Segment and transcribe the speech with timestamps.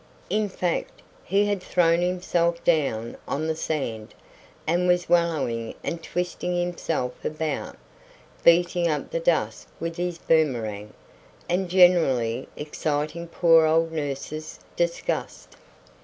[0.31, 4.15] In fact, he had thrown himself down on the sand,
[4.65, 7.77] and was wallowing and twisting himself about,
[8.43, 10.95] beating up the dust with his boomerang,
[11.47, 15.49] and generally exciting poor old nurse's disgust.